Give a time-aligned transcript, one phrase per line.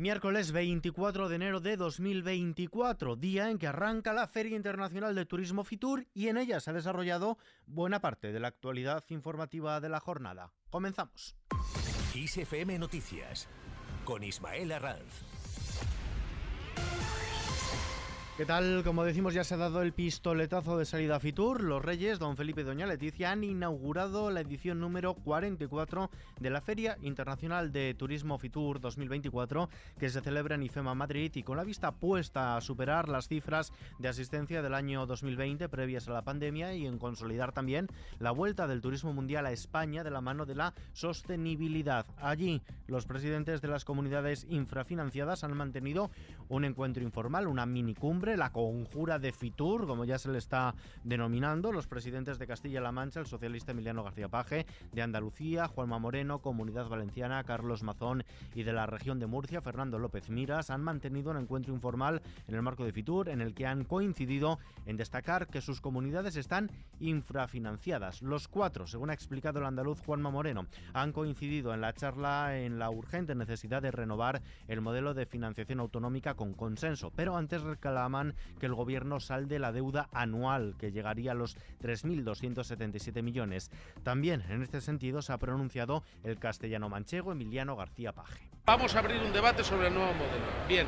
[0.00, 5.62] Miércoles 24 de enero de 2024, día en que arranca la Feria Internacional de Turismo
[5.62, 10.00] Fitur y en ella se ha desarrollado buena parte de la actualidad informativa de la
[10.00, 10.50] jornada.
[10.68, 11.36] Comenzamos.
[12.12, 13.48] ISFM Noticias
[14.04, 15.33] con Ismael Arranz.
[18.36, 18.82] ¿Qué tal?
[18.82, 21.62] Como decimos, ya se ha dado el pistoletazo de salida a Fitur.
[21.62, 26.10] Los Reyes, don Felipe y doña Leticia, han inaugurado la edición número 44
[26.40, 29.68] de la Feria Internacional de Turismo Fitur 2024,
[30.00, 33.72] que se celebra en IFEMA Madrid y con la vista puesta a superar las cifras
[34.00, 37.86] de asistencia del año 2020 previas a la pandemia y en consolidar también
[38.18, 42.04] la vuelta del turismo mundial a España de la mano de la sostenibilidad.
[42.16, 46.10] Allí, los presidentes de las comunidades infrafinanciadas han mantenido
[46.48, 50.74] un encuentro informal, una mini cumbre la conjura de Fitur, como ya se le está
[51.04, 56.38] denominando, los presidentes de Castilla-La Mancha, el socialista Emiliano García Paje, de Andalucía, Juanma Moreno,
[56.38, 58.24] Comunidad Valenciana, Carlos Mazón
[58.54, 62.54] y de la región de Murcia, Fernando López Miras, han mantenido un encuentro informal en
[62.54, 66.70] el marco de Fitur en el que han coincidido en destacar que sus comunidades están
[67.00, 68.22] infrafinanciadas.
[68.22, 72.78] Los cuatro, según ha explicado el andaluz Juanma Moreno, han coincidido en la charla en
[72.78, 77.62] la urgente necesidad de renovar el modelo de financiación autonómica con consenso, pero antes
[78.14, 83.70] reclaman que el gobierno salde la deuda anual, que llegaría a los 3.277 millones.
[84.02, 88.48] También en este sentido se ha pronunciado el castellano manchego Emiliano García Paje.
[88.66, 90.44] Vamos a abrir un debate sobre el nuevo modelo.
[90.68, 90.86] Bien,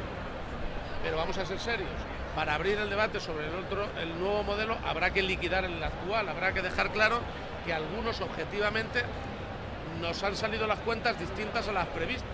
[1.02, 1.90] pero vamos a ser serios.
[2.34, 6.28] Para abrir el debate sobre el, otro, el nuevo modelo habrá que liquidar el actual,
[6.28, 7.20] habrá que dejar claro
[7.64, 9.02] que algunos objetivamente
[10.00, 12.28] nos han salido las cuentas distintas a las previstas.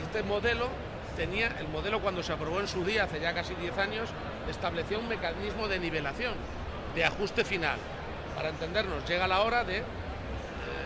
[0.00, 0.68] Y este modelo
[1.16, 4.10] tenía, el modelo cuando se aprobó en su día, hace ya casi 10 años,
[4.48, 6.34] establecía un mecanismo de nivelación,
[6.94, 7.78] de ajuste final.
[8.36, 9.82] Para entendernos, llega la hora de eh,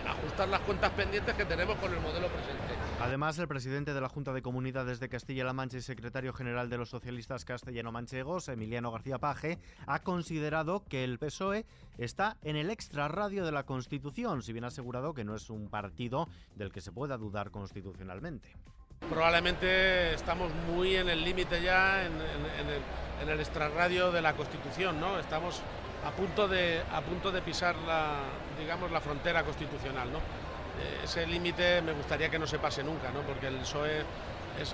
[0.07, 2.61] ajustar las cuentas pendientes que tenemos con el modelo presente.
[3.01, 6.77] Además, el presidente de la Junta de Comunidades de Castilla-La Mancha y secretario general de
[6.77, 11.65] los socialistas castellano-manchegos, Emiliano García Paje, ha considerado que el PSOE
[11.97, 15.71] está en el extrarradio de la Constitución, si bien ha asegurado que no es un
[15.71, 18.55] partido del que se pueda dudar constitucionalmente.
[19.11, 25.19] Probablemente estamos muy en el límite ya, en, el, extrarradio de la Constitución, ¿no?
[25.19, 25.63] Estamos
[26.07, 28.21] a punto de, a punto de pisar la,
[28.59, 30.19] digamos, la frontera constitucional, ¿no?
[30.19, 33.23] Eh, ese límite me gustaría que no se pase nunca, ¿no?
[33.23, 34.05] Porque el PSOE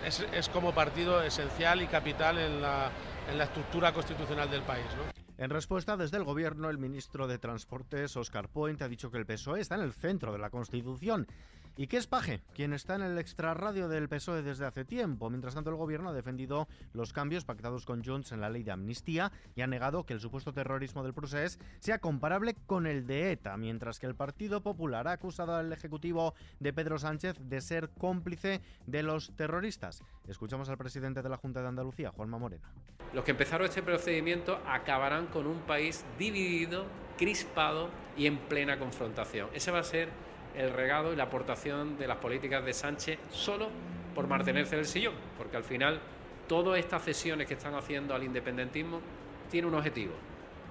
[0.05, 2.91] es, como partido esencial y capital en la,
[3.31, 5.17] en la estructura constitucional del país, ¿no?
[5.39, 9.27] En respuesta, desde el Gobierno, el ministro de Transportes, Oscar Point, ha dicho que el
[9.27, 11.27] PSOE está en el centro de la Constitución
[11.79, 12.41] ¿Y qué es Paje?
[12.55, 15.29] Quien está en el extrarradio del PSOE desde hace tiempo.
[15.29, 18.73] Mientras tanto, el gobierno ha defendido los cambios pactados con Junts en la ley de
[18.73, 23.31] amnistía y ha negado que el supuesto terrorismo del procés sea comparable con el de
[23.31, 27.91] ETA, mientras que el Partido Popular ha acusado al Ejecutivo de Pedro Sánchez de ser
[27.91, 30.03] cómplice de los terroristas.
[30.27, 32.67] Escuchamos al presidente de la Junta de Andalucía, Juanma Moreno.
[33.13, 36.87] Los que empezaron este procedimiento acabarán con un país dividido,
[37.19, 39.51] crispado y en plena confrontación.
[39.53, 40.09] Ese va a ser
[40.57, 43.69] el regado y la aportación de las políticas de Sánchez solo
[44.15, 46.01] por mantenerse en el sillón, porque al final
[46.49, 49.01] todas estas cesiones que están haciendo al independentismo
[49.51, 50.15] tienen un objetivo,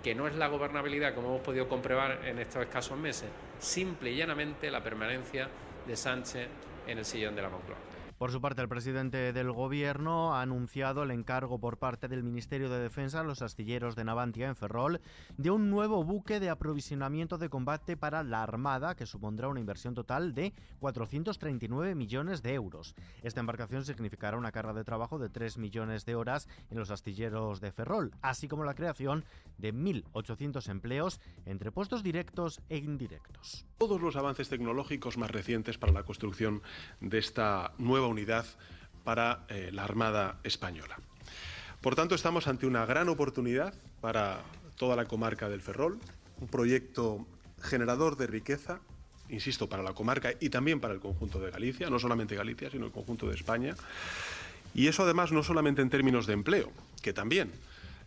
[0.04, 3.30] que no es la gobernabilidad, como hemos podido comprobar en estos escasos meses,
[3.60, 5.48] simple y llanamente la permanencia
[5.86, 6.48] de Sánchez
[6.88, 7.78] en el sillón de la Moncloa.
[8.18, 12.70] Por su parte, el presidente del Gobierno ha anunciado el encargo por parte del Ministerio
[12.70, 15.02] de Defensa a los astilleros de Navantia en Ferrol
[15.36, 19.96] de un nuevo buque de aprovisionamiento de combate para la Armada que supondrá una inversión
[19.96, 22.96] total de 439 millones de euros.
[23.22, 27.60] Esta embarcación significará una carga de trabajo de 3 millones de horas en los astilleros
[27.60, 29.26] de Ferrol, así como la creación
[29.58, 33.66] de 1.800 empleos entre puestos directos e indirectos.
[33.78, 36.62] Todos los avances tecnológicos más recientes para la construcción
[37.02, 38.46] de esta nueva unidad
[39.04, 40.98] para eh, la Armada Española.
[41.82, 44.40] Por tanto, estamos ante una gran oportunidad para
[44.78, 46.00] toda la comarca del Ferrol,
[46.40, 47.28] un proyecto
[47.62, 48.80] generador de riqueza,
[49.30, 52.86] insisto, para la comarca y también para el conjunto de Galicia, no solamente Galicia, sino
[52.86, 53.76] el conjunto de España.
[54.74, 57.52] Y eso además no solamente en términos de empleo, que también,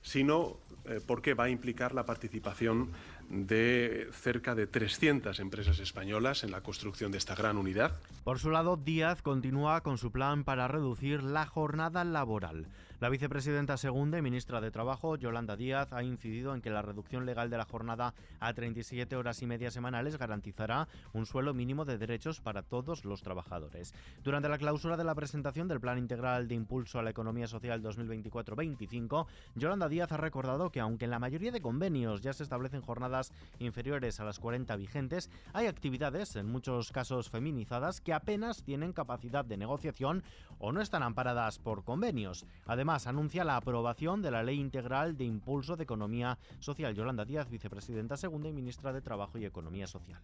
[0.03, 0.57] sino
[0.87, 2.91] eh, porque va a implicar la participación
[3.29, 7.93] de cerca de 300 empresas españolas en la construcción de esta gran unidad.
[8.25, 12.67] Por su lado, Díaz continúa con su plan para reducir la jornada laboral.
[13.01, 17.27] La vicepresidenta segunda y ministra de Trabajo, Yolanda Díaz, ha incidido en que la reducción
[17.27, 21.97] legal de la jornada a 37 horas y media semanales garantizará un suelo mínimo de
[21.97, 23.95] derechos para todos los trabajadores.
[24.25, 27.85] Durante la clausura de la presentación del Plan Integral de Impulso a la Economía Social
[27.85, 32.83] 2024-25, Yolanda Díaz ha recordado que aunque en la mayoría de convenios ya se establecen
[32.83, 33.18] jornadas
[33.59, 39.45] inferiores a las 40 vigentes, hay actividades, en muchos casos feminizadas, que apenas tienen capacidad
[39.45, 40.23] de negociación
[40.59, 42.47] o no están amparadas por convenios.
[42.67, 46.95] Además, anuncia la aprobación de la Ley Integral de Impulso de Economía Social.
[46.95, 50.21] Yolanda Díaz, vicepresidenta segunda y ministra de Trabajo y Economía Social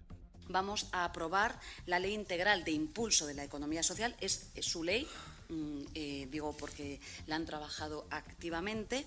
[0.49, 4.15] vamos a aprobar la Ley Integral de Impulso de la Economía Social.
[4.21, 5.07] Es, su ley,
[5.49, 9.07] mm, eh, digo porque la han trabajado activamente.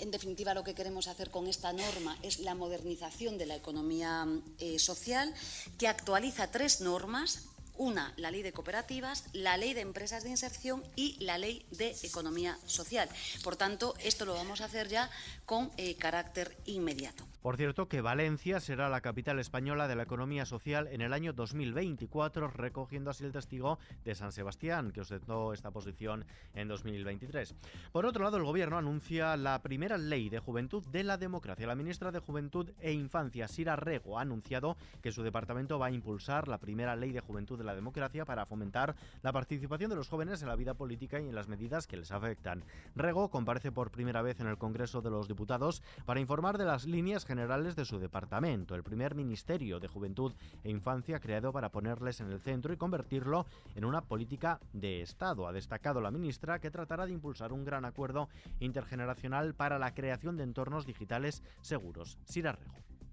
[0.00, 4.26] En definitiva, lo que queremos hacer con esta norma es la modernización de la economía
[4.58, 5.32] eh, social,
[5.78, 10.82] que actualiza tres normas una, la ley de cooperativas, la ley de empresas de inserción
[10.94, 13.08] y la ley de economía social.
[13.42, 15.10] Por tanto, esto lo vamos a hacer ya
[15.44, 17.26] con eh, carácter inmediato.
[17.44, 21.34] Por cierto, que Valencia será la capital española de la economía social en el año
[21.34, 26.24] 2024, recogiendo así el testigo de San Sebastián, que ostentó esta posición
[26.54, 27.54] en 2023.
[27.92, 31.66] Por otro lado, el Gobierno anuncia la primera ley de juventud de la democracia.
[31.66, 35.90] La ministra de Juventud e Infancia, Sira Rego, ha anunciado que su departamento va a
[35.90, 40.08] impulsar la primera ley de juventud de la democracia para fomentar la participación de los
[40.08, 42.64] jóvenes en la vida política y en las medidas que les afectan.
[42.96, 46.86] Rego comparece por primera vez en el Congreso de los Diputados para informar de las
[46.86, 50.32] líneas generales de su departamento, el primer Ministerio de Juventud
[50.62, 53.44] e Infancia creado para ponerles en el centro y convertirlo
[53.74, 55.48] en una política de Estado.
[55.48, 58.28] Ha destacado la ministra que tratará de impulsar un gran acuerdo
[58.60, 62.18] intergeneracional para la creación de entornos digitales seguros.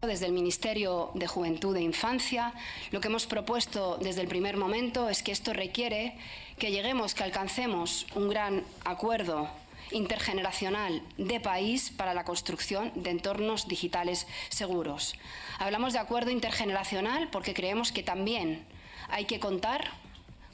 [0.01, 2.53] Desde el Ministerio de Juventud e Infancia,
[2.91, 6.15] lo que hemos propuesto desde el primer momento es que esto requiere
[6.59, 9.49] que lleguemos, que alcancemos un gran acuerdo
[9.91, 15.15] intergeneracional de país para la construcción de entornos digitales seguros.
[15.59, 18.65] Hablamos de acuerdo intergeneracional porque creemos que también
[19.09, 19.91] hay que contar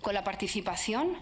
[0.02, 1.18] con la participación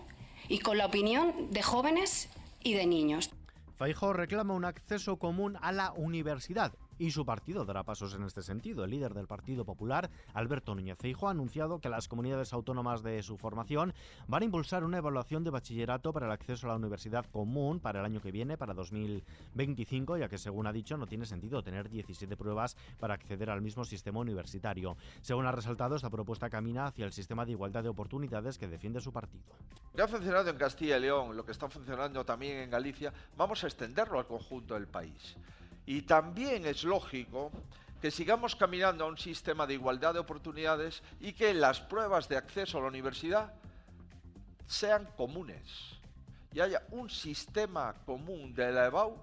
[0.47, 2.29] y con la opinión de jóvenes
[2.63, 3.31] y de niños.
[3.77, 8.41] Faijo reclama un acceso común a la universidad y su partido dará pasos en este
[8.41, 8.83] sentido.
[8.83, 13.21] El líder del Partido Popular, Alberto Núñez Feijo, ha anunciado que las comunidades autónomas de
[13.23, 13.93] su formación
[14.27, 17.99] van a impulsar una evaluación de bachillerato para el acceso a la universidad común para
[17.99, 21.89] el año que viene, para 2025, ya que según ha dicho no tiene sentido tener
[21.89, 24.97] 17 pruebas para acceder al mismo sistema universitario.
[25.21, 29.01] Según ha resaltado, esta propuesta camina hacia el sistema de igualdad de oportunidades que defiende
[29.01, 29.43] su partido.
[29.93, 33.63] Ya ha funcionado en Castilla y León, lo que está funcionando también en Galicia, vamos
[33.63, 35.37] a extenderlo al conjunto del país.
[35.85, 37.51] Y también es lógico
[38.01, 42.37] que sigamos caminando a un sistema de igualdad de oportunidades y que las pruebas de
[42.37, 43.53] acceso a la universidad
[44.67, 45.95] sean comunes
[46.53, 49.17] y haya un sistema común de la EBAU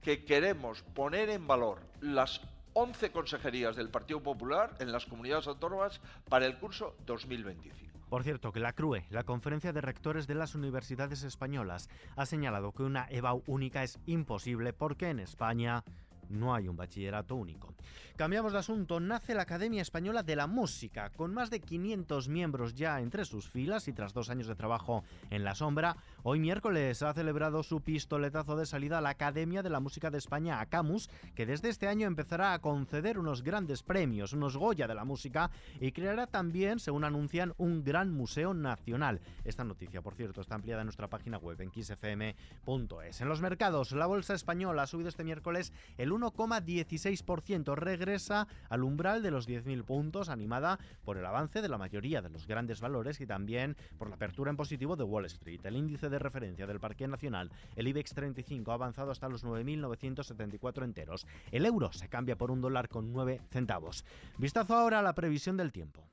[0.00, 2.40] que queremos poner en valor las
[2.74, 7.89] 11 consejerías del Partido Popular en las comunidades autónomas para el curso 2025.
[8.10, 12.72] Por cierto, que la CRUE, la Conferencia de Rectores de las Universidades Españolas, ha señalado
[12.72, 15.84] que una EBAU única es imposible porque en España
[16.30, 17.74] no hay un bachillerato único.
[18.16, 19.00] Cambiamos de asunto.
[19.00, 23.48] Nace la Academia Española de la Música, con más de 500 miembros ya entre sus
[23.48, 27.80] filas y tras dos años de trabajo en la sombra, hoy miércoles ha celebrado su
[27.80, 32.06] pistoletazo de salida la Academia de la Música de España, ACAMUS, que desde este año
[32.06, 35.50] empezará a conceder unos grandes premios, unos Goya de la música,
[35.80, 39.20] y creará también, según anuncian, un gran museo nacional.
[39.44, 43.20] Esta noticia, por cierto, está ampliada en nuestra página web en xfm.es.
[43.20, 47.74] En los mercados, la bolsa española ha subido este miércoles el 1,16%.
[47.74, 52.30] Regresa al umbral de los 10.000 puntos, animada por el avance de la mayoría de
[52.30, 55.64] los grandes valores y también por la apertura en positivo de Wall Street.
[55.64, 60.84] El índice de referencia del Parque Nacional, el IBEX 35, ha avanzado hasta los 9.974
[60.84, 61.26] enteros.
[61.50, 64.04] El euro se cambia por un dólar con 9 centavos.
[64.38, 66.08] Vistazo ahora a la previsión del tiempo.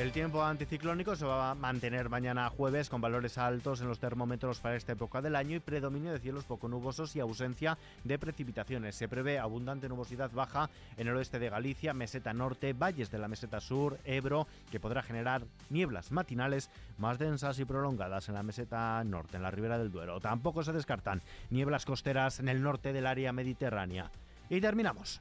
[0.00, 4.58] El tiempo anticiclónico se va a mantener mañana jueves con valores altos en los termómetros
[4.58, 8.96] para esta época del año y predominio de cielos poco nubosos y ausencia de precipitaciones.
[8.96, 13.28] Se prevé abundante nubosidad baja en el oeste de Galicia, meseta norte, valles de la
[13.28, 19.04] meseta sur, Ebro, que podrá generar nieblas matinales más densas y prolongadas en la meseta
[19.04, 20.20] norte, en la ribera del Duero.
[20.20, 21.20] Tampoco se descartan
[21.50, 24.10] nieblas costeras en el norte del área mediterránea.
[24.48, 25.20] Y terminamos.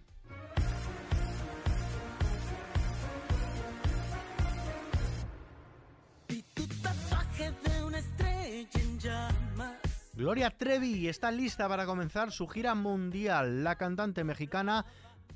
[10.22, 13.63] Gloria Trevi está lista para comenzar su gira mundial.
[13.63, 14.86] La cantante mexicana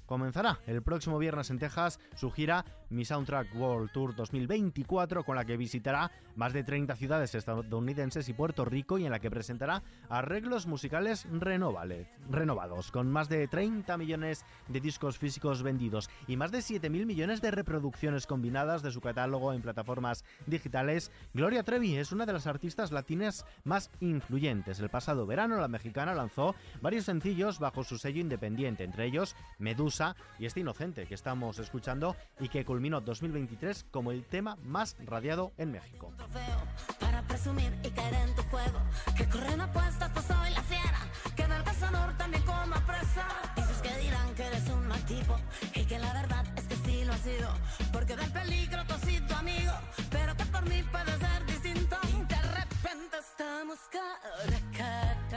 [0.06, 5.46] comenzará el próximo viernes en Texas su gira Mi Soundtrack World Tour 2024 con la
[5.46, 9.84] que visitará más de 30 ciudades estadounidenses y Puerto Rico y en la que presentará
[10.10, 16.60] arreglos musicales renovados, con más de 30 millones de discos físicos vendidos y más de
[16.60, 21.12] 7.000 millones de reproducciones combinadas de su catálogo en plataformas digitales.
[21.34, 24.80] Gloria Trevi es una de las artistas latinas más influyentes.
[24.80, 29.95] El pasado verano la mexicana lanzó varios sencillos bajo su sello independiente, entre ellos Medusa
[30.40, 35.54] y Este Inocente, que estamos escuchando y que culminó 2023 como el tema más radiado
[35.58, 36.12] en México.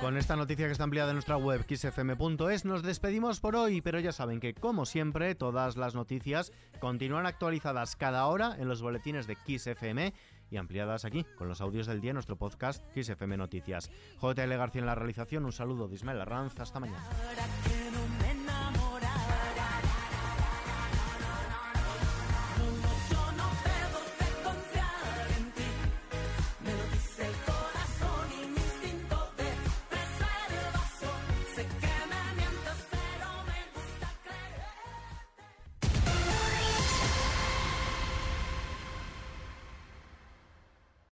[0.01, 4.01] Con esta noticia que está ampliada en nuestra web xfm.es nos despedimos por hoy, pero
[4.01, 9.27] ya saben que como siempre todas las noticias continúan actualizadas cada hora en los boletines
[9.27, 10.15] de XFM
[10.51, 13.91] y ampliadas aquí con los audios del día en nuestro podcast XFM Noticias.
[14.21, 17.05] JL García en la realización, un saludo de Ismael Arranz, hasta mañana.